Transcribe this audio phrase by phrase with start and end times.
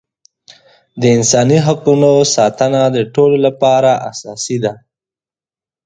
[0.99, 4.73] د انساني حقونو ساتنه د ټولو لپاره اساسي ده.